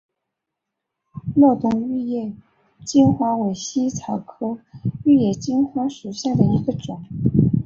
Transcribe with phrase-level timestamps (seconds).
[1.35, 2.33] 乐东玉叶
[2.83, 4.57] 金花为茜草科
[5.05, 7.05] 玉叶金花属下的一个种。